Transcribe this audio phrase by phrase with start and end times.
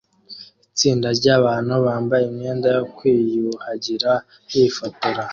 [0.73, 4.11] Itsinda ryabantu bambaye imyenda yo kwiyuhagira
[4.51, 5.23] bifotora